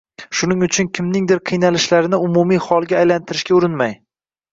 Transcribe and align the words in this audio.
shuning 0.37 0.61
uchun 0.67 0.87
kimningdir 0.99 1.41
qiynalishlarini 1.49 2.19
umumiy 2.29 2.61
holga 2.69 2.99
aylantirishga 3.01 3.55
urinmang. 3.59 3.95